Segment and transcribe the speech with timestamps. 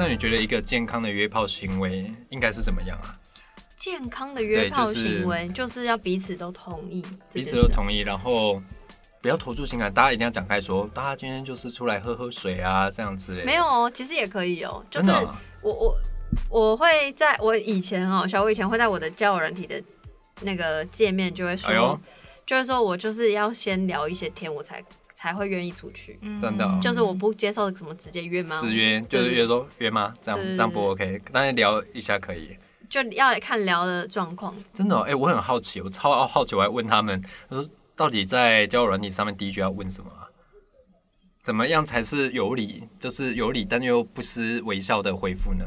[0.00, 3.18] 那你觉得一个健康的约炮行为应该是怎么样啊？
[3.76, 8.62] 健康的约炮行为就是要彼此都同意彼，此都同意，然后
[9.20, 13.44] 不要投注情感，大家一定要讲开说，大家今天就是出来喝喝水啊，这样之类的。
[13.44, 15.96] 没有哦，其实也可以哦，就是真的啊、我我
[16.48, 19.82] 我会在我以前哦，小我以前会在我的交友软体的
[20.40, 21.98] 那个界面就会说，哎
[22.46, 24.82] 就会说我就是要先聊一些天，我才
[25.20, 28.58] 才会愿意出去，真的哦就是我不接受什么直接约吗？
[28.58, 30.14] 私约就是约说约吗？
[30.22, 32.56] 这样这样不 OK，但是聊一下可以。
[32.88, 34.54] 就要看聊的状况。
[34.72, 40.24] 真的、哦，哎、我很好奇，我超好奇，我还问他们，我说到底在交友软体上面第一句要问什么啊、
[41.42, 45.66] 怎么样才是有理，就是有理但又不失微笑的回复呢？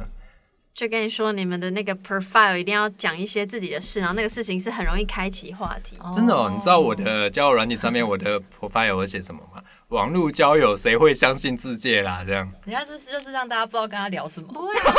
[0.75, 5.95] 就跟你说，你们的那个 profile 一定要讲一些自己的事，然后那个事情是很容易开启话题。
[6.13, 9.61] 真的哦，你知道我的交友软体上面我的 profile 我写什么吗？
[9.89, 12.23] 网络交友谁会相信自介啦？
[12.25, 14.47] 这样人家就是就是让大家不知道跟他聊什么。
[14.51, 14.93] 不会啊，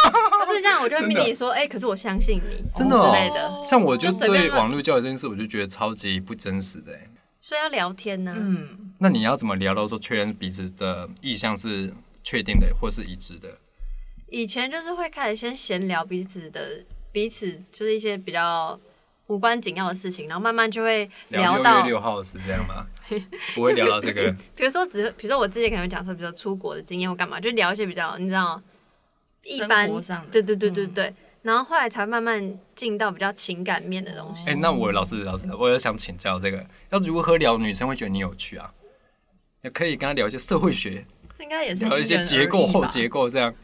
[0.47, 7.11] 他是这样，我就会命你说， 哎、可是我相信你，真的哦之类的，像我就对网络交友这件事，我就觉得超级不真实的、欸。
[7.41, 13.49] 所以要聊天呢、嗯，那你要怎么聊到说确认彼此的意向是确定的或是一致的？
[14.35, 18.77] 以前就是会开始先闲聊彼此的彼此，就是一些比较
[19.29, 22.85] 无关紧要的事情，然后慢慢就会聊六到月，六号是这样吗？
[23.55, 28.61] 不会聊到这个，比如说只，比如说我之前可能会讲说，比如说出国的经验或干嘛，就聊一些比较你知道
[29.45, 29.89] 一般
[30.33, 34.51] 对对对对嗯对，然后后来才慢慢进到比较情感面的东西。
[34.51, 38.75] 哎、那我老师老师，我也想请教这个，要如何聊女生会觉得你有趣啊？
[39.63, 41.07] 也可以跟她聊一些社会学，
[41.39, 43.55] 这应该也是聊一些结构后结构这样。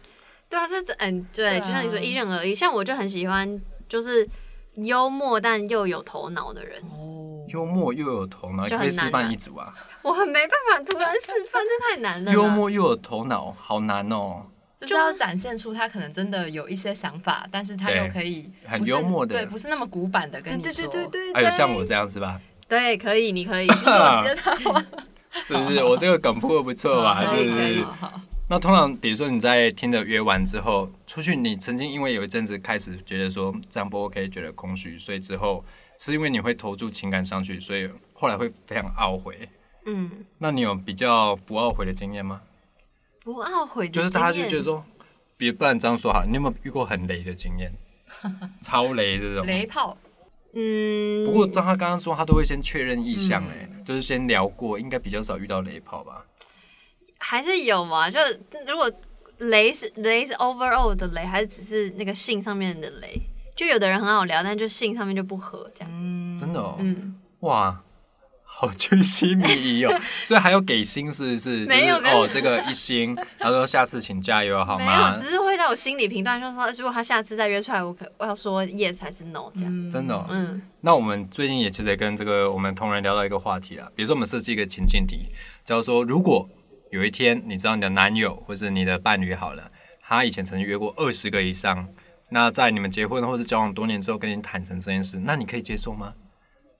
[0.51, 2.55] 对啊，这这嗯，对，对啊就像你说，因人而异。
[2.55, 4.29] 像我就很喜欢，就是
[4.75, 6.83] 幽默但又有头脑的人。
[6.83, 9.73] 哦，幽默又有头脑，就可以示范很难啊一组啊！
[10.03, 12.35] 我很没办法突然示范，这太难了啦。
[12.35, 14.43] 幽默又有头脑，好难哦。
[14.81, 20.87] 就是要展现出他可能真的有一些想法，但是他对又可以很不是幽默的对，不是那么古板的跟对你说。
[20.89, 22.41] 对对对对，还有像我这样是吧？
[22.67, 23.67] 对，可以，你可以。
[23.67, 24.85] 你怎么接他吗？
[25.45, 25.85] 是不是？
[25.85, 27.15] 我这个梗铺的不错吧？
[27.27, 27.83] 好是不是可以可以？
[27.83, 28.21] 好好
[28.51, 35.65] 那通常，比如说你在听的约完之后出去，你曾经因为有一阵子开始觉得说这样不 OK，觉得空虚，所以之后
[35.97, 39.49] 是因为你会投注情感上去，所以后来会非常懊悔。
[39.87, 42.43] 嗯，那你有比较不懊悔的经验吗？
[43.23, 44.85] 不懊悔的就是大家就觉得说，
[45.37, 47.73] 别不然这样说哈，你有没有遇过很雷的经验？
[48.61, 49.47] 超雷这种。
[49.47, 49.97] 雷炮，
[50.55, 56.27] 嗯，不过照他刚刚说，他都会先确认意向，哎、就是先聊过，应该比较少遇到雷炮吧？
[57.21, 58.11] 还是有嘛。
[58.11, 58.19] 就
[58.67, 58.91] 如果
[59.39, 63.21] 雷是雷是 overall 的雷，还是只是那个性上面的雷？
[63.57, 65.91] 就有的人很好聊，但就性上面就不合这样。
[65.93, 67.83] 嗯，真的哦，嗯，哇，
[68.43, 71.67] 好居心靡遗哦， 所以还要给星是不是？
[71.67, 75.21] 没有哦，这个一星，他说下次请加油好没吗有，？
[75.23, 79.71] 只是会在我心里评断，就是说，如果他下次再约出来，我可我要说 yes 还是 no 这样。
[79.71, 85.27] 嗯真的哦嗯那我们最近也其实也跟这个我们同仁聊到一个话题啦，比如说我们设计一个情境题，
[85.65, 86.49] 假如说如果
[86.91, 89.71] 有一天你知道你的男友或是你的伴侣好了，
[90.01, 91.89] 他以前曾经约过二十个以上，
[92.29, 96.13] 那在你们结婚或是交往多年之后跟你坦诚这件事，那你可以接受吗？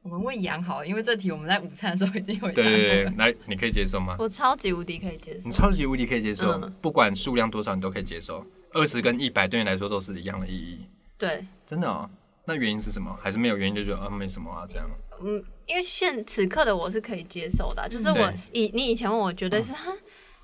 [0.03, 4.17] 我们问杨好了，因为这题我们在午餐的时候已经有对对对，对来，你可以接受吗？
[4.19, 5.53] 我超级无敌可以接受你。
[5.53, 10.81] 超级无敌可以接受，嗯不管数量多少你都可以接受，二十跟一百对你来说都是一样的意义，
[11.17, 12.09] 对，真的哦。
[12.47, 13.17] 那原因是什么？
[13.23, 14.91] 还是没有原因就觉得啊没什么啊这样？
[15.23, 19.93] 嗯，因为现此刻的我是可以接受的啊、就是我对以你以前问我绝对是哈。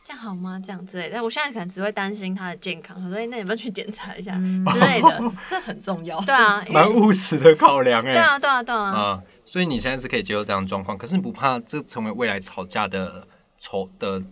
[0.04, 0.62] 这样好吗？
[0.64, 5.20] 这样之类的，但我现在可能只会担心他的健康，我说哎那有没有去检查一下嗯 之类的？
[5.50, 6.20] 这很重要。
[6.20, 13.26] 对啊，因蛮为务实的考量哎、对啊，对啊，对啊，啊，所以你现在是可以接受这样的状况，可是你不怕这成为未来吵架的
[13.58, 14.22] 丑的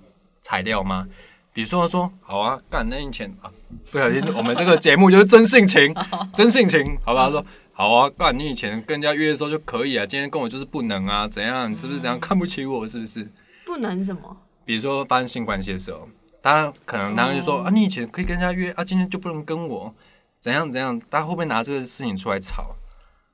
[0.43, 1.09] 材料吗？
[1.53, 3.51] 比如说他说好啊，干那以前啊，
[3.91, 5.93] 不小心我们这个节目就是真性情，
[6.33, 7.25] 真性情，好吧？
[7.25, 7.45] 他说
[7.77, 11.69] 好啊，不然你以前跟人家约的时候就可以啊，今天跟我就是不能啊，怎样？
[11.69, 12.87] 你是不是怎样看不起我？
[12.87, 13.29] 是不是？
[13.67, 14.37] 不能什么？
[14.65, 16.09] 比如说发生性关系的时候，
[16.41, 19.93] 大家可能男人就说、啊，你以前可以跟人家约啊，今天就不能跟我，
[20.41, 20.97] 怎样怎样？
[21.11, 22.77] 大家会不会拿这个事情出来吵？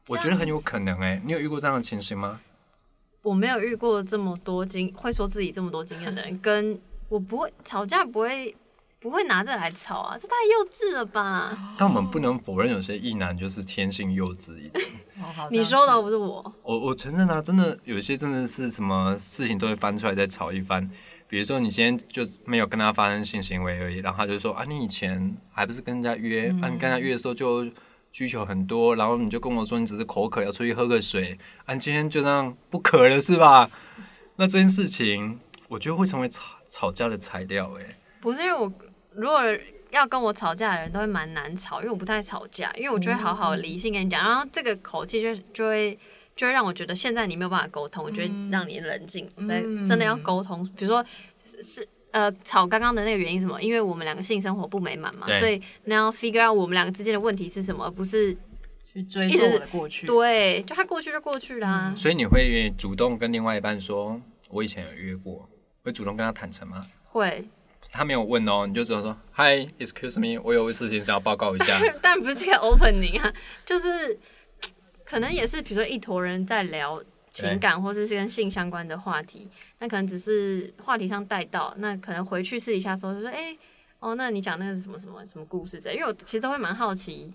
[0.08, 2.40] 我觉得很有可能哎、你有遇过这样的情形吗？
[3.20, 6.80] 我没有遇过这么多经会说自己这么多经验的人，跟
[7.10, 8.56] 我不会吵架，不会
[9.00, 11.56] 不会拿这来吵啊，这太幼稚了吧？
[11.78, 14.84] 但我们不能否认，有些异男就是天性幼稚一点。
[15.50, 20.88] 你说的哦不是我，我我承认啊，真的有些真的是什么事情都会翻出来再吵一番。
[21.28, 26.68] 比如说你今天就是没有跟他发生性行为而已，然后他就说啊，你以前还不是跟人家约、啊？
[26.68, 27.66] 你跟他约的时候就
[28.12, 33.70] 需求很多，然后你就跟我说你只是口渴要出去喝个水，啊，你今天就这样不渴了是吧？
[34.36, 35.38] 那这件事情
[35.68, 38.70] 我觉得会成为吵吵架的材料、欸，不是因为我
[39.20, 39.40] 如果
[39.90, 45.98] 要跟我吵架的人都会蛮难吵，因为我不太吵架，因为我就会好好理性跟你讲，然后这个口气就就会
[46.34, 51.04] 就会让我觉得现在你没有办法沟通，我觉得让你冷静，我在真的要沟通，比如说
[51.62, 51.86] 是。
[52.12, 53.62] 呃，吵刚刚的那个原因是什么？
[53.62, 58.36] 因为我们两个性生活不美满嘛，所以那要 figure out 我们两个之间的问题是什么，而不是
[58.92, 60.08] 去追溯我的过去。
[60.08, 65.48] 对，就他过去就过去啦、所以你会主动跟另外一半说，我以前有约过，
[65.84, 66.84] 会主动跟他坦诚吗？
[67.10, 67.48] 会，
[67.92, 71.80] 他没有问哦，你就只有说，Hi，excuse me，我有事情想要报告一下。
[72.00, 73.32] 但不是这个 opening 啊，
[73.66, 74.18] 就是
[75.04, 77.02] 可能也是比如说一坨人在聊
[77.32, 79.48] 情感或者是跟性相关的话题，
[79.78, 83.56] 那可能只是话题上带到，那可能回去试一下说就说，哎、
[83.98, 87.32] 哦，那你讲那个是什么什么什么故事之类，因为我其实都会蛮好奇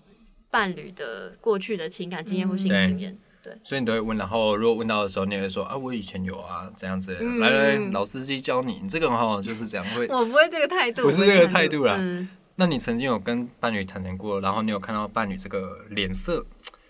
[0.50, 3.16] 伴侣的过去的情感经验或性经验。
[3.64, 7.14] 所以你都会问，然后如果问到的时候，你也会说啊，我以前有啊，这样子。
[7.40, 9.86] 来来，老司机教你，你这个哈就是这样。
[9.94, 10.06] 会。
[10.08, 11.96] 我不会这个态度，不是这个态度啦。
[11.98, 16.44] 嗯，那你曾经有跟伴侣谈谈过，然后你有看到伴侣这个脸色，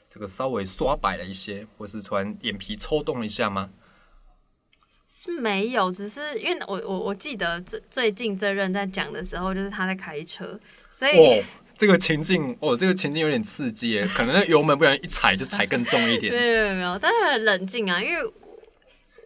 [0.09, 3.71] 这个稍微刷白了一些，或是突然眼皮抽动了一下吗？
[5.09, 10.59] 是没有，只是因为我我我记得最最近这任在讲的时候，就是他在开车，
[10.91, 11.45] 所以、哦，
[11.77, 18.33] 这个情境，哦，这个情境有点刺激耶，可能那油门不然一踩就踩更重一没点，有没有没有，但是很冷静啊，因为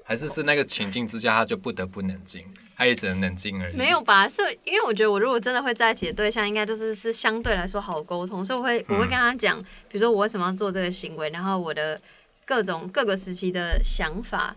[0.04, 2.44] 还是是那个情境之下，他就不得不冷静，
[2.76, 3.76] 他也只能冷静而已。
[3.76, 4.28] 没有吧？
[4.28, 12.00] 是因为我觉得我如果真的会在一起的对象，应该就是是相对来说好沟通，所以我会我会跟他讲，比如说我为什么要做这个行为，然后我的
[12.44, 14.56] 各种各个时期的想法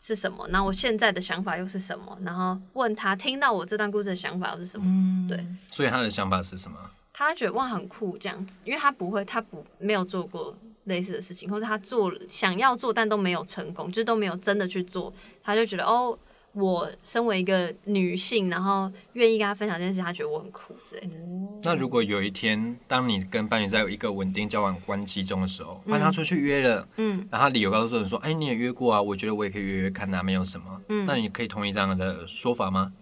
[0.00, 4.86] 是什么，那我现在的想法又是什么，然后问他听到我这段故事的想法又是什么。
[4.86, 6.78] 嗯，对所以他的想法是什么？
[7.16, 16.18] 他觉得哇很酷这样子，因为他不会，他不没有做过类似的事情，或者他做了想要做但都没有成功，就是都没有真的去做，他就觉得哦，
[16.52, 21.14] 我身为一个女性，然后愿意跟他分享这件事，他觉得我很酷之类的。
[21.62, 30.82] 那如果有一天，当你跟伴侣在一个稳定交往关系中的时候，发现他出去约了，嗯然后理由告诉你说，哎，你也约过啊，我觉得我也可以约约看啊，没有什么。
[30.88, 32.92] 嗯，那你可以同意这样的说法吗？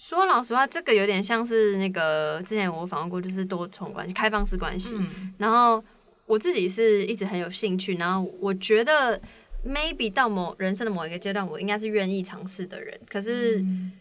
[0.00, 4.94] 说老实话，这个有点像是那个之前我访问过，就是多重关系、开放式关系。
[4.96, 5.84] 嗯，然后
[6.24, 9.20] 我自己是一直很有兴趣，然后我觉得
[9.62, 12.98] maybe 到某人生的某一个阶段，我应该是愿意尝试的人。
[13.10, 13.92] 可是嗯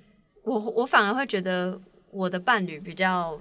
[0.44, 1.78] 我我反而会觉得
[2.12, 3.38] 我的伴侣比较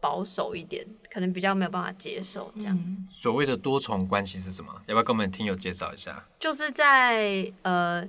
[0.00, 2.74] 保守一点，可能比较没有办法接受这样。
[2.74, 4.72] 嗯所谓的多重关系是什么？
[4.86, 6.24] 要不要跟我们听友介绍一下？
[6.40, 8.08] 就是在呃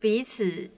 [0.00, 0.70] 彼此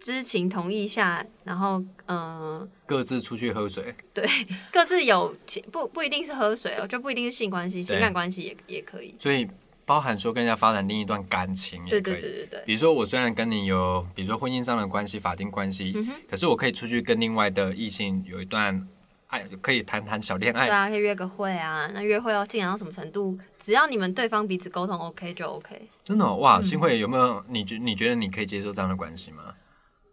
[0.00, 4.26] 知情同意下，然后嗯、呃各自出去喝水，对
[4.70, 5.34] 各自有
[5.72, 9.14] 不不一定是喝水哦，就不一定是性关系，情感关系也也可以。
[9.18, 9.48] 所以
[9.86, 12.14] 包含说跟人家发展另一段感情也对可以。
[12.14, 15.94] 对对对对，比如说，我虽然跟你有，比如说婚姻上的关系、法定关系，
[16.28, 18.86] 可是我可以出去跟另外的异性有一段
[19.28, 20.66] 爱，可以谈谈小恋爱。
[20.66, 21.90] 对啊，可以约个会啊。
[21.94, 23.38] 那约会要进展到什么程度？
[23.58, 25.88] 只要你们对方彼此沟通 OK 就 OK。
[26.02, 29.54] 真的哦、哇，嗯新慧有没有你觉你觉得你可以接受这样的关系吗？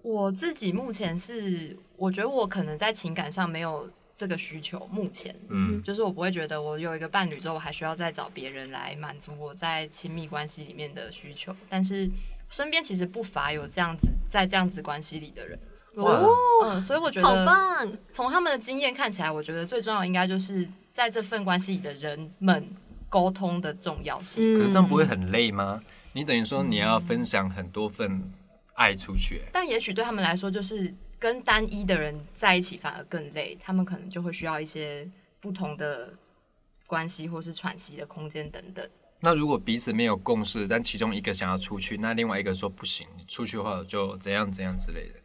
[0.01, 5.35] 我自己目前是，我觉得我可能在情感上没有这个需求，目前。
[5.49, 11.55] 嗯，就是我不会觉得我有一个伴侣之后，我还需要再找别人来满足我在亲密关系里面的需求。
[11.69, 12.09] 但是
[12.49, 15.57] 身边其实不乏有这样子在这样子关系里的人，
[15.95, 16.29] 哇哦，
[16.63, 17.91] 嗯，所以我觉得好棒！
[18.11, 22.67] 从他们的经验看起来，我觉得最重要应该就是在这份关系里的人们
[23.07, 24.55] 沟通的重要性。
[24.55, 25.81] 嗯可是这样不会很累吗？
[26.13, 28.21] 你等于说你要分享很多份
[28.81, 35.07] 爱出去、但也许对他们来说，就是跟单一的人在一起反而更累，他们可能就会需要一些
[35.39, 36.11] 不同的
[36.87, 38.89] 关系或是喘息的空间等等。
[39.19, 45.15] 那如果彼此没有共识，但其中一个想要出去，那另外一个说不行，你出去的话就怎样怎样之类的。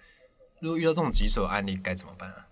[0.61, 2.47] 如果遇到这种棘手的案例，该怎么办啊？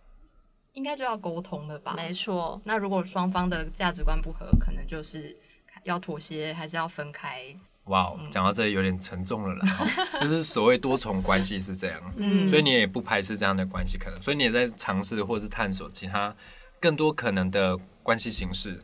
[0.73, 1.93] 应该就要沟通了吧？
[1.95, 5.37] 没错，那如果双方的价值观不合，可能就是
[5.83, 7.55] 要妥协，还是要分开？
[7.87, 16.35] 哇哦，讲到这里有点沉重了啦， 哦就是所谓多重关系是这样，嗯所以你也不排斥这样的关系可能，所以你也在尝试或是探索其他
[16.81, 18.81] 更多可能的关系形式。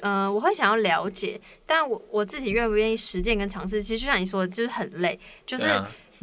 [0.00, 5.64] 呃，我会想要了解，但我我自己愿不愿意实践跟尝试，其实就像你说的，就是很累，就是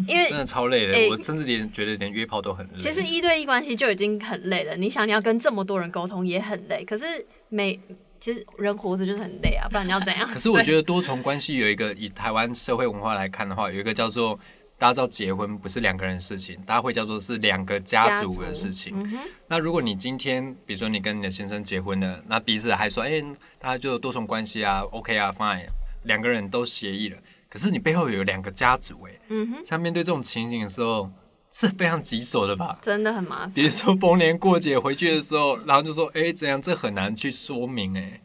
[0.08, 2.74] 因为 真的超累的，诶我甚至连觉得连约炮都很累。
[2.80, 7.78] 其实一对一关系就已经很累了，你想你要跟这么多人沟通也很累，可是每
[8.20, 10.28] 其实人活着就是很累啊， 不然你要怎样？
[10.28, 14.38] 可是我觉得多重关系有一个以台湾社会文化来看的话，有一个叫做
[14.78, 18.94] 大家知道结婚不是两个人的事情，大家会叫做是两个家族的事情。
[18.96, 23.22] 嗯，那如果你今天比如说你跟你的先生结婚了，那彼此还说，哎、
[23.60, 25.66] 大家就多重关系啊，OK 啊，fine，
[26.04, 27.18] 两个人都协议了。
[27.50, 31.10] 可是你背后有两个家族、哎，嗯哼，像面对这种情形的时候，
[31.52, 32.78] 是非常棘手的吧？
[32.82, 33.52] 真的很麻烦。
[33.52, 36.62] 比如说逢年过节回去的时候，然后就说，哎，怎样？
[36.62, 38.22] 这很难去说明，哎，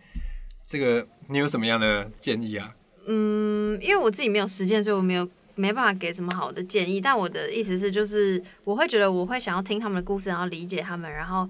[0.66, 2.74] 这个你有什么样的建议啊？
[3.06, 7.00] 嗯，因为我自己没有实践，所以我没有没办法给什么好的建议。
[7.00, 11.48] 但我的意思是，就是我会觉得我会想要听他们的故事，然后理解他们，然后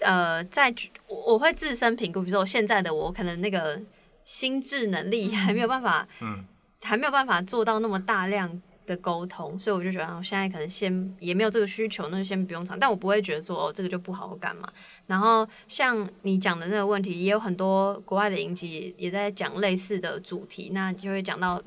[0.00, 0.74] 呃，再
[1.06, 3.80] 我会自身评估，比如说我现在的我可能那个
[4.24, 6.44] 心智能力还没有办法，嗯，
[6.80, 8.60] 还没有办法做到那么大量
[8.94, 12.78] 的沟通，所以我就觉得我现在可能先也没有这个需求，那就先不用尝。
[12.78, 14.70] 但我不会觉得说哦，这个就不好干嘛。
[15.06, 21.62] 然后像你讲的那个问题，也有很多国外的影集也在讲类似的主题，那就会讲到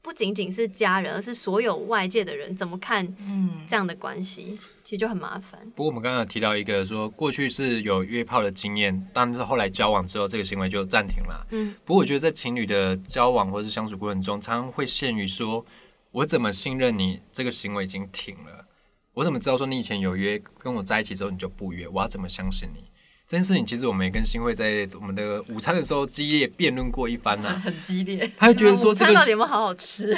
[0.00, 5.60] 不仅仅是家人，而是所有外界的人怎么看嗯这样的关系，其实就很麻烦。
[5.76, 11.46] 不过我们刚刚提到一个说，过去是有约炮的经验，但是后来交往之后，这个行为就暂停了。
[11.50, 15.64] 嗯，不过我觉得在情侣的交往或是相处过程中，常常会限于说，
[16.12, 18.66] 我怎么信任你，这个行为已经停了。
[19.14, 21.88] 我怎么知道说你以前有约跟我在一起之后你就不约？
[21.88, 22.84] 我要怎么相信你？
[23.26, 28.30] 这件事情其实我们也跟新会在我们的午餐的时候激烈辩论过一番呢，很激烈。
[28.36, 30.14] 他就觉得说这个到底有没有好好吃？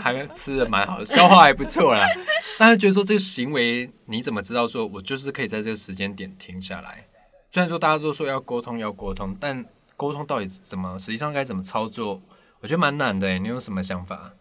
[0.00, 2.06] 还吃的蛮好的，消化还不错啦。
[2.56, 7.04] 但他觉得说这个行为你怎么知道说我就是可以在这个时间点停下来？
[7.50, 9.64] 虽然说大家都说要沟通要沟通，但
[9.96, 12.22] 沟通到底怎么实际上该怎么操作？
[12.60, 13.38] 我觉得蛮难的。
[13.38, 14.32] 你有什么想法？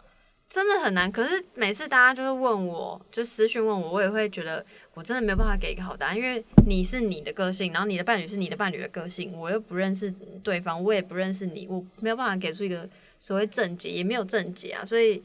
[0.47, 12.87] 真的很难，可是每次大家就是问我，就私讯问我，我也会觉得我真的没有办法给一个好答案，因为你是你的个性，然后你的伴侣是你的伴侣的个性，我又不认识对方，我也不认识你，我没有办法给出一个
[13.19, 15.21] 所谓正解，也没有正解啊，所以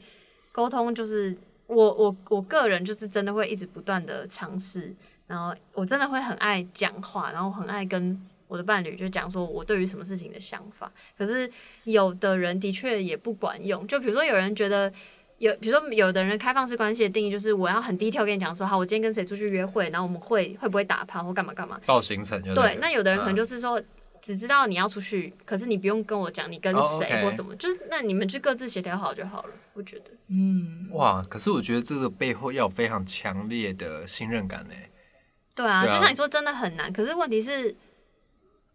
[0.51, 1.37] 沟通就是
[1.67, 4.93] 我我我个人就是真的会一直不断的尝试，
[5.27, 8.19] 然后我真的会很爱讲话，然后很爱跟
[8.51, 11.49] 我的伴侣就讲说我对于什么事情的想法，可是
[11.85, 14.91] 有的人的确也不管用，就比如说有人觉得。
[15.41, 22.39] 有，比如说有的人开放式关系的定义就是我要很低调跟你讲说，好，我今天跟谁出去约会，然后我们会会不会打炮或干嘛干嘛，报行程。
[22.53, 23.81] 对，那有的人可能就是说，
[24.21, 29.49] 只知道你要出去，可是你不用跟我讲你跟谁或什么，就是那你们就各自协调好就好了。
[29.73, 34.75] 我觉得，嗯，哇，可是我觉得这个背后要有非常强烈的信任感呢。
[35.55, 36.93] 对啊，就像你说，真的很难。
[36.93, 37.75] 可是问题是，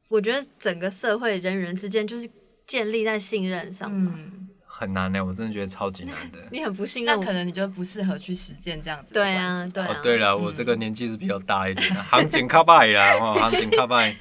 [0.09, 2.29] 我觉得整个社会人与人之间就是
[2.67, 4.15] 建立在信任上嘛。
[4.65, 6.39] 很难呢，我真的觉得超级难的。
[6.53, 9.15] 你很不信任，那可能你就不适合去实践这样子。
[9.15, 9.89] 对啊，对啊。
[9.89, 14.15] 哦，对了，我这个年纪是比较大一点的，行情卡拜啦， 哦，行情卡拜。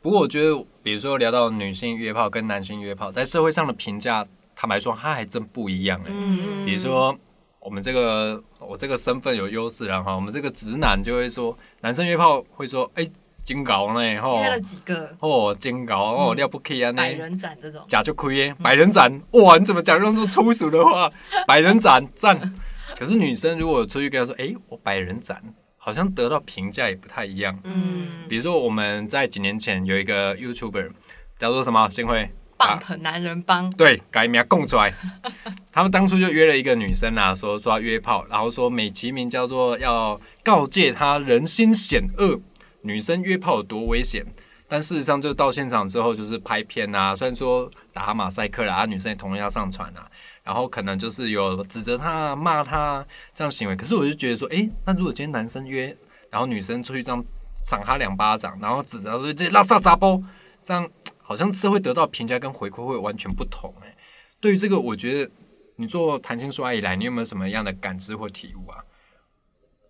[0.00, 6.06] 不过我觉得，比如说聊到女性约炮跟男性约炮，在社会上的评价，坦白说，它还真不一样哎。
[6.08, 7.16] 嗯比如说，
[7.60, 13.08] 我们这个我这个身份有优势了哈，我们这个直男就会说，男生约炮会说，哎。
[13.44, 14.20] 金高呢？
[14.20, 15.16] 吼，约了几个？
[15.20, 16.90] 哦，金高哦，了不起啊！
[16.92, 18.54] 呢，百人斩这种，假就亏耶！
[18.62, 19.56] 百人斩，哇！
[19.58, 21.10] 你怎么讲用这么粗俗的话？
[21.46, 22.54] 百人斩，赞！
[22.96, 25.42] 可是女生如果出去跟他说，哎，我百人斩，
[25.76, 27.58] 好像得到评价也不太一样。
[27.64, 30.90] 嗯，比如说我们在几年前有一个 YouTuber
[31.38, 31.88] 叫做什么？
[31.90, 34.94] 新辉，Bump 男人帮，对，改名供出来。
[35.72, 42.38] 他们当初就约了一个女生啊，说说要约炮，然后说美其名叫做要告诫她人心险恶。
[42.82, 44.24] 女生约炮有多危险？
[44.68, 47.14] 但事实上，就到现场之后就是拍片啊。
[47.14, 50.10] 虽然说打马赛克啦，啊，女生也同样要上传啊。
[50.42, 53.76] 然后可能就是有指责他、骂他这样行为。
[53.76, 55.94] 可是我就觉得说，哎，那如果今天男生约，
[56.30, 57.22] 然后女生出去这样
[57.66, 60.22] 赏他两巴掌，然后指责说这拉萨杂包，
[60.62, 63.74] 这样好像是会得到评价跟回馈会完全不同。
[63.82, 63.94] 哎，
[64.40, 65.30] 对于这个，我觉得
[65.76, 68.78] 你做谈情说爱以来，你有没有什么样的感知或体悟啊？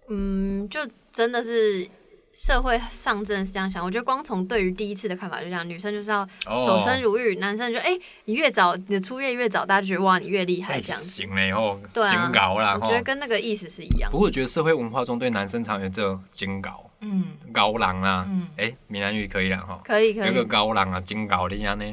[0.09, 0.81] 嗯，就
[1.13, 1.89] 真的是。
[2.35, 7.91] 社会上真的是这样想，我觉得光从对于第一次的看法就这样，女生就是要守身如玉，男生就哎，
[8.25, 10.99] 你越早你的出越越早，大家就觉得哇你越厉害这样。
[10.99, 14.11] 行了以后，对啊，高啦，我觉得跟那个意思是一样。
[14.11, 21.85] 不过我觉得社会文化中对男生常有这金高，嗯，高郎啊，嗯，哎，闽南语可以了哈，可以可以，有个高郎啊，金高的样呢，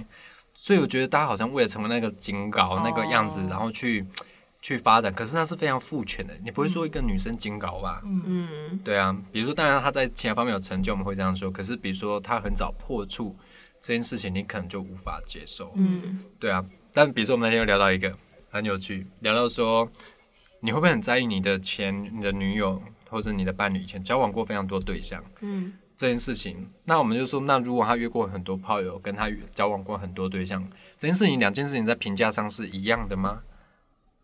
[0.54, 4.06] 所以我觉得大家好像为了成为那个金高那个样子，然后去。
[4.62, 8.02] 去发展，可是那是非常父权的，你不会说一个女生精高吧？
[8.04, 11.50] 嗯，对啊，比如说，当然她在其他方面有成就，我们会这样说。
[11.50, 13.36] 可是，比如说她很早破处
[13.80, 15.72] 这件事情，你可能就无法接受。
[15.76, 16.64] 嗯，对啊。
[16.94, 18.14] 但比如说，我们那天又聊到一个
[18.50, 19.90] 很有趣，聊到说，
[20.60, 25.24] 你会不会很在意你的前、你的女友或者你的伴侣以前交往过非常多对象？
[25.40, 30.62] 嗯，这件事情，那我们就说，那如果他约过很多炮友，跟他交往过很多对象，
[30.98, 33.42] 这件事情，两件事情在评价上是一样的吗？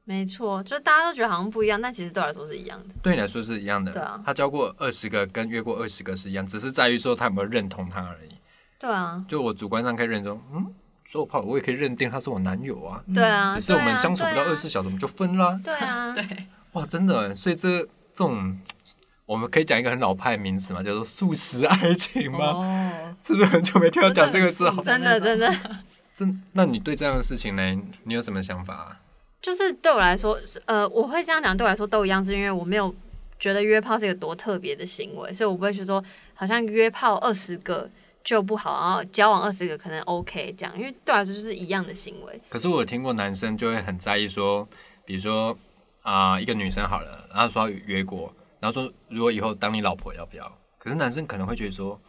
[0.07, 2.93] 没错，就大家都觉得好像不一样，但其实对我来说是一样的。
[3.01, 3.91] 对你来说是一样的。
[3.91, 8.29] 对啊，他交过二十个，跟约过二十个是一样，只是在于说他有没有认同他而已。
[8.77, 10.73] 对啊，就我主观上可以认同，嗯，
[11.05, 13.03] 说我怕我也可以认定他是我男友啊。
[13.13, 15.59] 对啊，只是我们相处不到二十四小时，我们就分啦。
[15.63, 16.23] 对啊， 对，
[16.73, 18.59] 哇，真的，所以这这种，
[19.25, 22.45] 我们可以讲一个很老派的名词嘛，叫做素食爱情吗？
[22.53, 24.69] 哦，是不是很久没听到讲这个字？
[24.69, 25.51] 好，真的真的，
[26.13, 28.99] 真，那你对这样的事情呢，你有什么想法、啊？
[29.45, 32.91] 就是对我来说，是呃，我会这样讲，对我来说都一样，是因为我没有
[33.37, 37.87] 觉得约炮是一个多特别的行为，所以我不会去说好像约炮二十个
[38.23, 42.41] 就不好，然后交往二十个可能 OK 这样，因为对我来说就是一样的行为。
[42.49, 44.67] 可是我有听过男生就会很在意说，
[45.05, 45.55] 比如说
[46.01, 50.51] 啊、一个女生好了，然后说要约过，然后说如果以后当你老婆要不要？
[50.79, 52.01] 可是男生可能会觉得说，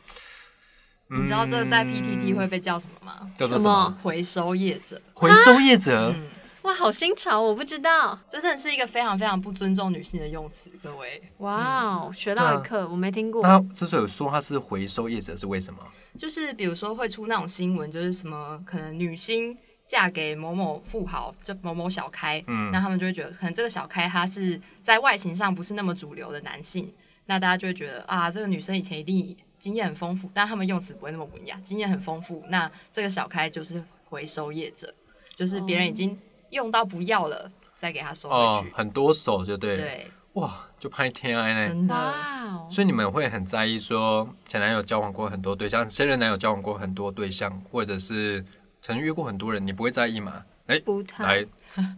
[1.08, 3.30] 你知道这个在嗯 PTT 会被叫什么吗？
[3.36, 3.98] 叫做什什么？
[4.02, 4.98] 回收业者。
[5.12, 6.14] 回收业者？
[6.16, 6.28] 嗯，
[6.66, 8.18] 哇，好新潮，我不知道。
[8.28, 11.22] 这真的是一个非常非常不尊重女性的用词，各位。
[11.38, 13.40] 哇哦，学到一课，我没听过。
[13.40, 15.78] 那之所以说他是回收业者，是为什么？
[16.18, 19.56] 就是比如说会出那种新闻，就是什么可能女星
[19.86, 26.92] 嫁给某某富豪，就某某小开，嗯那他们就会觉得可能这个小开他是在外形上不是那么主流的男性，
[27.26, 34.92] 那大家就会觉得啊，这个女生以前一定经验很丰富，但他们用词不会那么文雅，经验很丰富，那这个小开就是回收业者，
[35.36, 36.18] 就是别人已经
[36.50, 37.50] 用到不要了，
[37.80, 38.40] 再给他收回，去。
[38.40, 39.82] 哦很多手就对了。
[39.82, 41.68] 对，哇，就拍天爱呢。
[41.68, 41.94] 真的。
[41.94, 48.44] 哦，所以你们会很在意说前男友交往过很多对象，现任男友交往过很多对象，或者是
[48.82, 50.44] 曾约过很多人，你不会在意吗？
[50.66, 51.46] 哎、不太来，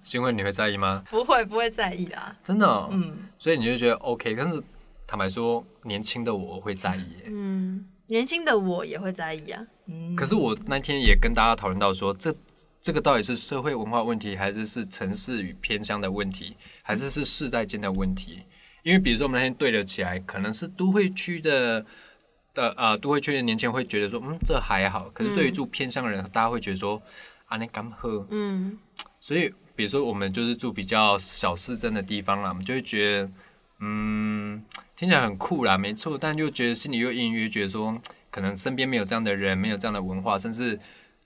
[0.03, 1.03] 新慧你会在意吗？
[1.11, 4.35] 不会不会在意啦，真的、哦，嗯，所以你就觉得 OK。
[4.35, 4.63] 但是
[5.07, 7.07] 坦白说，年轻的我会在意。
[7.25, 9.67] 嗯，年轻的我也会在意啊。
[9.87, 12.31] 嗯可是我那天也跟大家讨论到说，这
[12.81, 18.43] 这个到底是社会文化问题，还是是城市与偏乡的问题，还是是世代间的问题？
[18.83, 21.85] 因为比如说我们那天对了起来，可能是都会区的
[22.55, 25.11] 的呃都会区的年轻人会觉得说，嗯，这还好。
[25.13, 27.03] 可是对于住偏乡的人，大家会觉得说，
[27.47, 28.27] 啊，你干喝。
[28.31, 28.79] 嗯，
[29.21, 33.31] 所以比如说我们就是住比较小市镇的地方啦，我们就会觉得，
[33.81, 34.65] 嗯，
[34.97, 40.79] 听起来很酷啦，没错，但就觉得心里又隐约觉得说，可能身边没有这样的人，没有这样的文化，甚至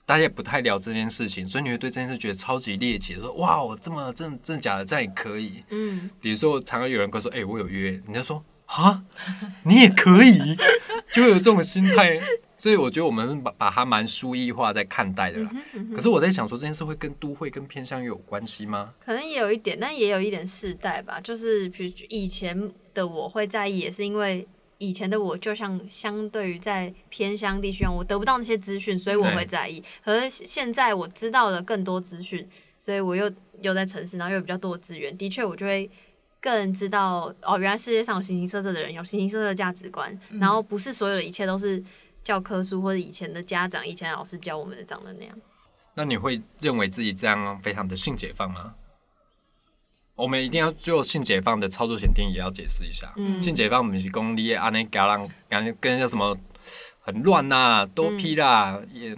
[0.05, 5.63] 大家也不太聊这件事情，所以你会对这件事觉得超级猎奇，说哇，我这么真真假的，这样也可以。
[5.69, 9.03] 嗯，比如说，常常有人跟我说，哎、我有约，你就说啊，
[9.63, 10.57] 你也可以，
[11.11, 12.19] 就会有这种心态。
[12.57, 15.49] 所以我觉得我们把把它蛮书意化在看待的啦。
[15.53, 18.93] 嗯嗯可是我在想说，这件事会跟都会跟偏向有关系吗？
[19.03, 21.19] 可能也有一点，但也有一点世代吧。
[21.21, 24.47] 就是比如以前的我会在意，也是因为
[24.87, 29.83] 以前的我就像相对于在偏乡地区，我得不到那些资讯，所以我会在意。
[30.03, 32.47] 可是现在我知道了更多资讯，
[32.79, 35.89] 所以我又又在城市，然后又有比较多的资源，的确我就会。
[36.43, 41.81] 更知道哦，原来世界上有形形色色的人，有形形色色的价值观，嗯然后不是所有的一切都是
[42.21, 45.33] 教科书或者以前的家长、以前老师教我们的长得那样。
[45.93, 48.75] 那你会认为自己这样非常的性解放吗？
[50.15, 53.11] 我们一定要就性解放的操作前定义也要解释一下。
[53.17, 56.37] 嗯性解放不是讲你安尼搞人，感觉跟叫什么
[56.99, 59.15] 很乱呐、多批啦，也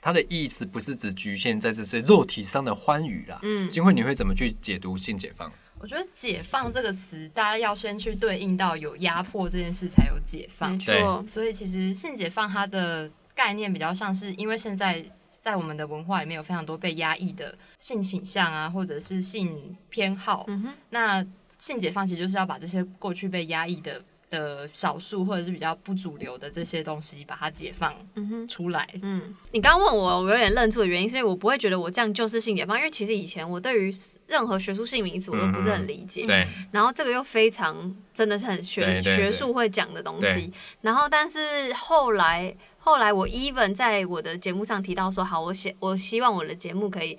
[0.00, 3.38] 它的意思不是只局限在这些肉体上的欢愉啦。
[3.42, 5.50] 嗯金慧，你会怎么去解读性解放？
[5.80, 10.78] 我觉得“解放”这个词，大家要先去对应到有压迫这件事，才有解放没。
[10.78, 15.04] 错，所以其实性解放它的概念比较像是，因为现在
[15.44, 20.44] 在我们的文化里面有非常多被压抑的性倾向啊，或者是性偏好。
[20.48, 21.24] 嗯哼，那
[21.58, 28.48] 性解放其实就是要把这些过去被压抑的的少数或者是比较不主流的这些东西，把它解放嗯哼。
[28.48, 28.88] 出来。
[29.02, 33.94] 嗯，你刚刚问我，我有点愣住的原因，是因为我不会觉得我这样就是性解放，因为其实以前我对于
[34.26, 42.54] 任何学术性名词我都不是很理解，对，然后这个又非常真的是很学学术会讲的东西，然后但是后来
[42.84, 47.18] 后来我 even 在我的节目上提到说，好，我希我希望我的节目可以。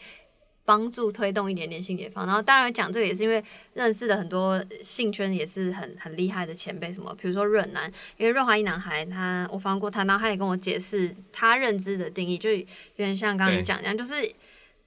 [0.67, 3.43] 帮助推动一点点性解放，然后当然讲这个也是因为
[3.75, 7.86] 认识的很多性圈也是很很厉害的前辈，什么比如说润南，
[8.17, 14.15] 因为润滑一男孩他我访过他，然后他也跟我解释他认知的定义，就有点像刚刚你讲一样，就是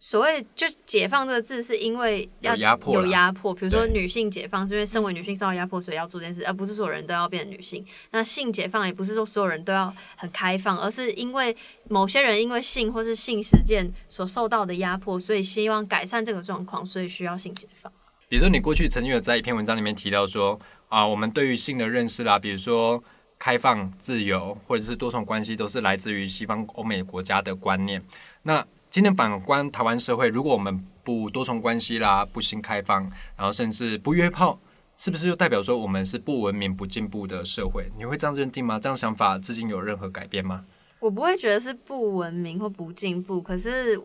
[0.01, 7.85] 所谓就解放这个字是因为要有压迫有压迫，比如说女性解放是因为身为女性受到压迫，所以要做这件事，而不是所有人都要变成女性。
[8.13, 11.57] 那性解放也不是说所有人都要很开放，而是因为
[11.89, 17.93] 某些人因为性或是性实践所受到的压迫，所以希望改善这个状况，所以需要性解放。
[18.29, 23.03] 比如说你过去曾经有在一篇文章里面提到说啊，我们对于性的认识啦，比如说
[23.37, 28.01] 开放、自由或者是多重关系，都是来自于西方欧美国家的观念。
[28.43, 33.03] 那今天反观台湾社会，如果我们不多重关系啦，不新开放，
[33.37, 34.59] 然后甚至不约炮，
[34.97, 37.93] 是不是就代表说我们是不文明、不进步的社会？
[37.99, 38.81] 你会这样认定吗？
[38.81, 40.65] 这样想法至今有任何改变吗？
[41.01, 44.01] 我不会觉得是不文明或不进步，可是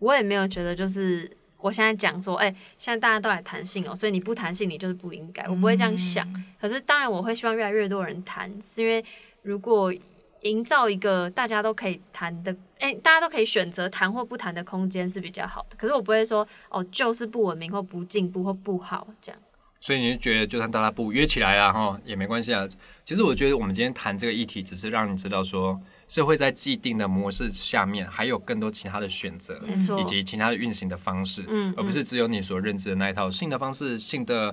[0.00, 5.42] 我也没有觉得就是我现在讲说，哎、现在大家都来谈性哦，所以你不谈性，你就是不应该。
[5.48, 6.30] 我不会这样想。
[6.34, 9.02] 嗯可是当然，我会希望越来越多人谈，是因为
[9.42, 9.92] 如果
[10.42, 15.76] 营造一个大家都可以谈的，哎、大家都可以选择谈或不谈的空间是比较好的。
[15.76, 19.40] 可是我不会说，哦，就是不文明或不进步或不好这样。
[19.80, 22.66] 所以你就觉得，就算大家不约起来啊，哈，也没关系啊。
[23.04, 29.62] 其实我觉得我们今天谈这个议题，只是让你知道说，社会在既定的模式下面，还有更多其他的选择，
[30.00, 33.30] 以及其他的运行的方式，嗯，而不是只有你所认知的那一套。
[33.30, 34.52] 性的方式、性的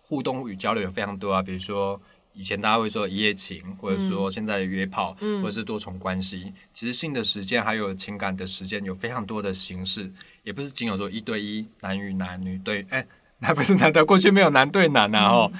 [0.00, 2.00] 互动与交流有非常多啊，比如说
[2.32, 6.52] 以前大家会说一夜情，或者说现在的约炮，嗯或者是多重关系。
[6.72, 10.10] 其实性的时间还有情感的时间有非常多的形式，
[10.44, 13.06] 也不是仅有说一对一、男与男、女对，哎，
[13.38, 15.52] 那不是男的，过去没有男对男啊，哦。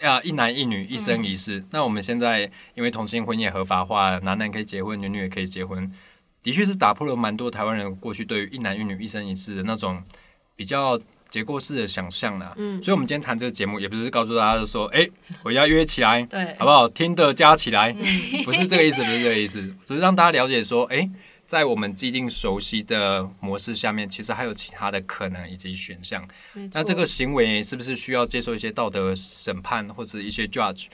[0.00, 1.64] 啊，一男一女，一生一世。
[1.70, 5.92] 那我们现在因为同性婚姻也合法化，男男可以结婚，女女也可以结婚，
[6.40, 10.00] 的确是打破了蛮多台湾人过去对于一男一女、一生一世的那种
[10.54, 10.96] 比较
[11.28, 12.52] 结构式的想象啦。
[12.56, 15.08] 嗯所以，我们今天谈这个节目，也不是告诉大家说，哎、
[15.42, 16.88] 我要约起来，对，好不好？
[16.88, 21.08] 听的加起来，嗯不是这个意思，不是这个意思，只是让大家了解说，哎、
[21.46, 26.26] 在我们既定熟悉的模式下面，其实还有其他的可能以及选项。
[26.72, 30.86] 那这个行为是不是需要接受一些道德审判或者一些 judge？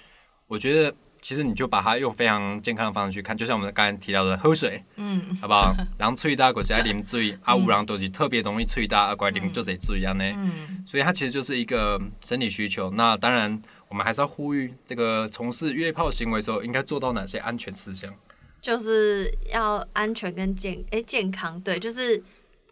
[0.47, 0.95] 我觉得
[1.25, 5.75] 其实你就把它用非常健康的方式去看，就像我们刚才提到的喝水，嗯好不好？
[5.97, 10.25] 人喙大，或是爱啉水，啊，有人都是特别容易喙大，啊，怪啉就得水安呢。
[10.37, 12.91] 嗯所以它其实就是一个生理需求。
[12.91, 13.59] 那当然，
[13.89, 18.13] 我们还是要呼吁这个从事约炮行为的时候，应该做到哪些安全事项？
[18.61, 22.23] 就是要安全跟健哎、健康，对，就是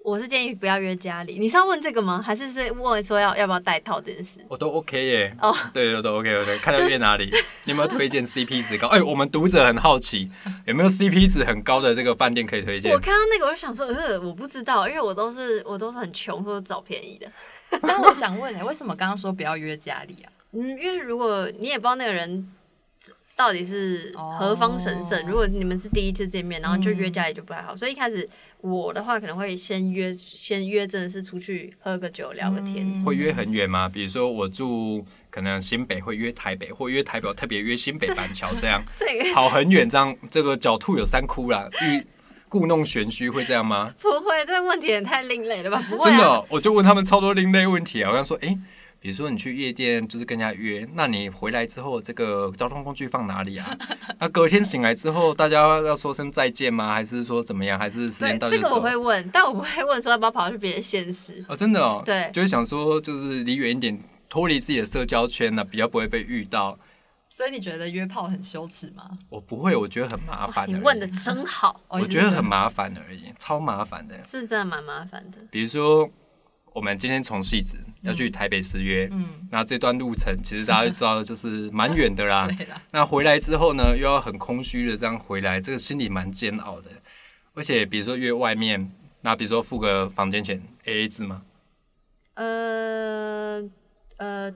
[0.04, 1.38] 我是建议不要约家里。
[1.38, 2.20] 你是要问这个吗？
[2.24, 4.40] 还是是问说要要不要戴套这件事？
[4.48, 5.36] 我都 OK 耶。
[5.40, 7.30] 哦，对对都 OK OK， 看到约哪里？
[7.64, 8.88] 你有没有推荐 CP 值高？
[8.88, 10.30] 哎、我们读者很好奇，
[10.66, 12.98] 有没有 CP 值很高的这个饭店可以推荐我？
[12.98, 17.26] 看到那个我就想说，呃，我不知道，因为我都是我都是很穷，或者找便宜的。
[17.80, 20.32] 但我想问哎、为什么刚刚说不要约家里啊？
[20.52, 22.46] 嗯，因为如果你也不知道那个人
[23.42, 27.74] 到底是何方神圣，哦如果你们是第一次见面，然后就约嗯家里就不太好。
[27.74, 28.28] 所以一开始
[28.60, 32.86] 我的话可能会先约，先约真的是出去喝个酒聊个天。
[32.94, 33.88] 嗯会约很远吗？
[33.88, 40.16] 比如说我住可能新北，会约台北，或约台北特别约新北板桥这样， 这个跑很远这样。
[40.30, 42.06] 这个狡兔有三窟啦，欲
[42.48, 43.92] 故弄玄虚会这样吗？
[44.00, 45.84] 不会，这个问题也太另类了吧？
[45.90, 48.10] 不会、啊，真的哦、我就问他们超多另类问题啊。
[48.10, 48.56] 我刚说，诶，
[49.02, 53.76] 比如说你去夜店就是跟人家约，那你回来之后这个交通工具放哪里啊？
[54.20, 56.94] 那隔天醒来之后，大家要说声再见吗？
[56.94, 57.76] 还是说怎么样？
[57.76, 58.56] 还是时对间到就？
[58.56, 61.44] 这个我会问，但我不会问说要不要跑去别的县市。
[61.48, 66.78] 哦，真的哦，对就会想说就是离远一点，脱离自己的社交圈呢、比较不会被遇到。
[67.28, 69.18] 所以你觉得约炮很羞耻吗？
[69.28, 70.68] 我不会，我觉得很麻烦。
[70.68, 74.22] 你问的，真好，哦 我觉得很麻烦而已，超麻烦的。
[74.22, 75.38] 是真的蛮麻烦的。
[75.50, 76.08] 比如说，
[76.74, 82.48] 我们今天从戏子要去台北失约，嗯，那这段路程其实大家就知道，就是蛮远的啦。
[82.56, 86.90] 对啦，那回来之后呢，又要很空虚的这样回来，这个心里蛮煎熬的。
[87.54, 91.42] 而且比如说约外面，那比如说付个房间钱 A A 制吗？
[92.34, 93.62] 呃
[94.16, 94.50] 呃，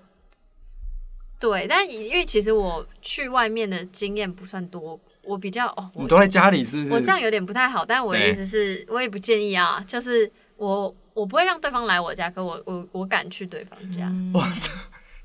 [1.38, 6.92] 对，但因为其实我去外面的经验不算多，我比较哦，我你都在家里是不是？
[6.94, 14.06] 我这样有点不太好，但我的意思是，我也不建议啊，就是我我不会让对方来我家，可我我我敢去对方家。
[14.08, 14.70] 嗯哇，这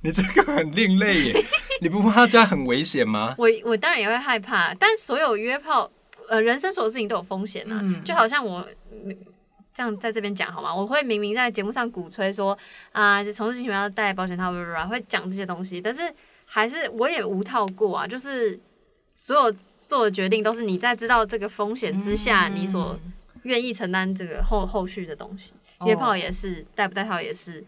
[0.04, 1.45] 你这个很另类耶！
[1.82, 3.36] 你不怕他家很危险吗？
[3.38, 5.91] 我我当然也会害怕，但所有约炮，
[6.30, 7.80] 呃，人生所有事情都有风险啊。
[7.84, 9.15] 嗯就好像我嗯
[9.73, 10.73] 这样在这边讲好吗？
[10.73, 12.58] 我会明明在节目上鼓吹说
[12.93, 14.51] 啊，从事性行为要带保险套
[14.89, 16.01] 会讲这些东西，但是
[16.45, 18.60] 还是我也无套过啊，就是
[19.13, 22.99] 所有做的决定都是你在知道这个风险之下，嗯你所
[23.43, 25.54] 愿意承担这个后后续的东西。
[25.82, 27.63] 哦约炮也是，戴不戴套也是，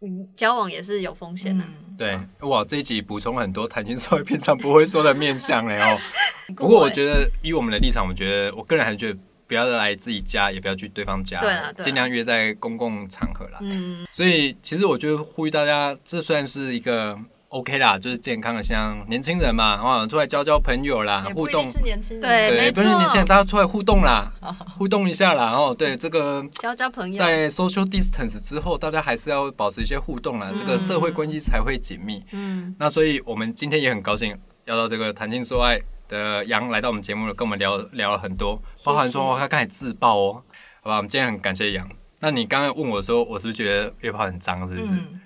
[0.00, 5.98] 嗯，交往也是有风险的、嗯对，哇，这一集补充很多谈情说爱平常不会说的面相嘞哦。
[6.56, 13.58] 不过我觉得，以我们的立场，我觉得我个人还是觉得，不要来自己家，也不要去对方家，对啊对啊尽量约在公共场合啦。
[13.60, 21.66] 嗯，所以其实我觉得呼吁大家，这算是一个 OK 啦，就是健康的，像年轻人嘛，啊，出来交交朋友啦，互动。
[21.66, 25.52] 是年轻人，对，不是年轻人，错大家出来互动啦，哦互动一下啦。
[25.52, 32.22] 哦，对，这个交交朋友，在 social distance 之后，大家还是要保持一些互动啦，这个社会关系才会紧密。
[32.32, 40.42] 嗯，那所以我们今天也很高兴要到这个谈情说爱的杨来到我们节目了，跟我们聊聊了很多，包含说他刚才自爆哦，
[40.82, 41.88] 好吧，我们今天很感谢杨。
[42.20, 44.68] 那你刚刚问我说，我是不是觉得约炮很脏？
[44.68, 44.92] 是不是？
[44.92, 45.20] 嗯，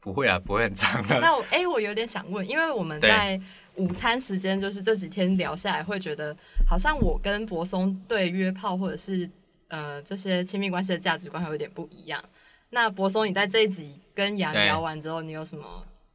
[0.00, 1.18] 不会啊，不会很脏的。
[1.20, 3.40] 那我哎、我有点想问，因为我们在
[3.76, 6.34] 午餐时间，就是这几天聊下来，会觉得
[6.66, 9.28] 好像我跟柏松对约炮或者是
[9.68, 12.22] 呃这些亲密关系的价值观有点不一样。
[12.70, 15.64] 那柏松，你在这一集跟杨聊完之后，你有什么？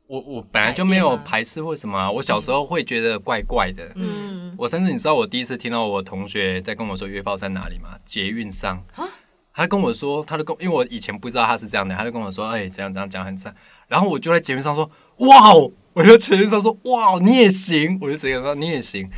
[0.07, 3.83] 我我本来就没有排斥或什么啊、我小时候会觉得怪怪的。
[3.95, 7.97] 嗯，嗯，我甚至你知道我第一次听到我同学在跟我说约炮在哪里吗？
[8.05, 9.07] 捷运上啊。
[9.51, 13.55] 他跟我说，他就跟，因为我以前不知道他是这样的，他就跟我说，哎、这样这样讲很赞。
[13.87, 19.09] 然后我就在节目上说，哇哦，我就在节目上说，哇哦，你也行，我就直接说你也行。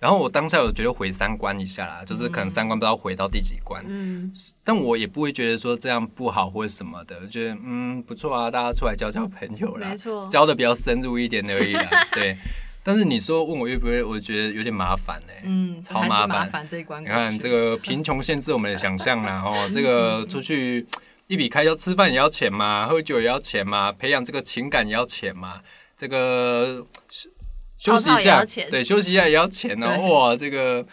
[0.00, 4.30] 然后我当下我觉得回三关一下啦，就是可能三关不知道回到第几关，嗯，
[4.62, 12.36] 但我也不会觉得说这样不好或者什么的，我觉得嗯不错啊，大家出来交交朋友啦没，错，交的比较深入一点而已啦， 对。
[12.86, 17.06] 但是你说问我愿不愿意，我觉得有点麻烦呢、嗯，超麻烦这一关你。
[17.06, 20.86] 看这个贫穷限制我们的想象啦，哦，这个 出去
[21.26, 25.60] 一笔开销，吃饭也要钱嘛，喝酒也要钱嘛，培养这个情感也要钱嘛，
[25.96, 27.30] 这个休
[27.76, 30.86] 休息一下，对，休息一下也要钱哦，对哇，这个。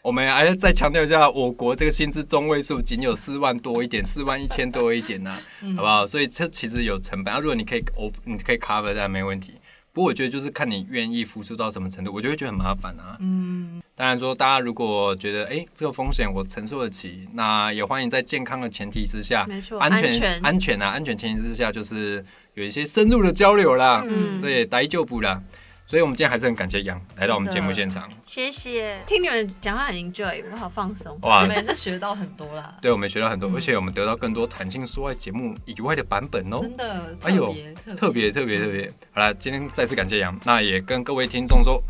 [0.00, 6.06] 我们还要再强调一下，我国这个薪资中位数仅有四万多一点，四万一千多一点呐、嗯好不好？
[6.06, 7.34] 所以这其实有成本。
[7.34, 9.54] 啊、如果你可以 o 你可以 cover，当然没问题。
[9.98, 13.16] 不过我觉得就是看你愿意付出到什么程度，我就会觉得很麻烦啊。
[13.18, 25.42] 嗯，当然说，大家如果觉得哎、诶这个风险我承受得起，那也欢迎在健康的前提之下，没错，安全全，安全啊，安全前提之下，就是有一些深入的交流啦，嗯这也待就补啦。
[25.88, 31.18] 所以我们今天还是很感谢杨来到我们节目现场，谢谢，听你们讲话很 enjoy，我好放松。
[31.22, 31.40] 哇。
[31.40, 33.54] 我们，也是学到很多啦，对我们学到很多，嗯。
[33.54, 36.58] 而且我们得到更多弹性说爱节目以外的版本哦。
[36.60, 37.54] 真的哎呦
[37.96, 38.58] 特别特别。
[38.58, 38.92] 特别特别。
[39.12, 41.82] 好了，今天再次感谢杨，那也跟各位听众说，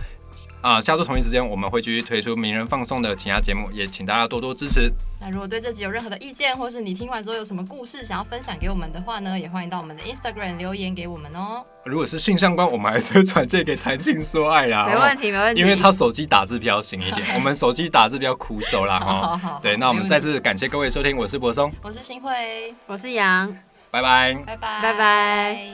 [0.60, 4.92] 啊、下周同一时间我们会继续推出名人放送的其他节目，也请大家多多支持。
[5.20, 11.64] 那如果对这集有任何的意见，或是你听完之后有什么故事想要分享给我们的话呢，也欢迎到我们的 Instagram 留言给我们哦。
[11.84, 15.60] 如果是性相关，我们还是会转借给谈性说爱啦，没问题，没问题。
[15.60, 19.36] 因为他手机打字比较行一点，我们手机打字比较苦手啦 好好。
[19.36, 23.56] 好，对，那我们再次感谢各位收听，我是柏松，我是新慧，我是杨，
[23.90, 24.34] 拜拜。
[24.46, 25.68] 拜拜，拜拜。